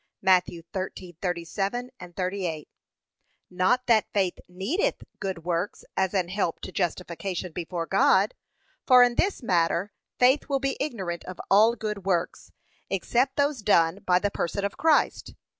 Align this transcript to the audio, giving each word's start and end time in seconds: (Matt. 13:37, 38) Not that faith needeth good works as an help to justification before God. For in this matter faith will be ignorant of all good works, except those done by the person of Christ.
(Matt. 0.19 0.47
13:37, 0.47 2.15
38) 2.15 2.69
Not 3.51 3.85
that 3.85 4.11
faith 4.11 4.39
needeth 4.47 5.03
good 5.19 5.45
works 5.45 5.85
as 5.95 6.15
an 6.15 6.29
help 6.29 6.59
to 6.61 6.71
justification 6.71 7.51
before 7.51 7.85
God. 7.85 8.33
For 8.87 9.03
in 9.03 9.13
this 9.13 9.43
matter 9.43 9.93
faith 10.17 10.49
will 10.49 10.59
be 10.59 10.75
ignorant 10.79 11.23
of 11.25 11.39
all 11.51 11.75
good 11.75 12.03
works, 12.03 12.51
except 12.89 13.35
those 13.35 13.61
done 13.61 13.99
by 13.99 14.17
the 14.17 14.31
person 14.31 14.65
of 14.65 14.75
Christ. 14.75 15.35